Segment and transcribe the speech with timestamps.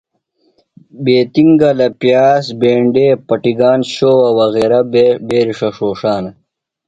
[1.03, 6.31] بیتِنگلہ، پِیاز بینڈے پٹِگان شوؤہ وغیرہ بےۡ بیرݜہ ݜوݜانہ۔